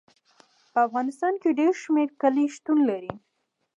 [0.71, 3.11] په افغانستان کې ډېر شمیر کلي شتون لري.